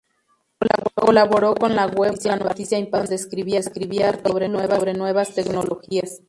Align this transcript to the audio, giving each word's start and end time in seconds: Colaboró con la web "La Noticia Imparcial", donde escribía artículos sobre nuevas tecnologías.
Colaboró 0.95 1.53
con 1.53 1.75
la 1.75 1.85
web 1.85 2.15
"La 2.23 2.35
Noticia 2.35 2.79
Imparcial", 2.79 3.19
donde 3.33 3.59
escribía 3.67 4.07
artículos 4.09 4.49
sobre 4.71 4.95
nuevas 4.97 5.35
tecnologías. 5.35 6.17